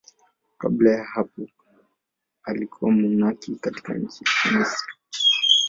Kabla 0.57 0.91
ya 0.91 1.03
hapo 1.03 1.49
alikuwa 2.43 2.91
mmonaki 2.91 3.55
katika 3.55 3.93
nchi 3.93 4.23
yake, 4.45 4.57
Misri. 4.57 4.93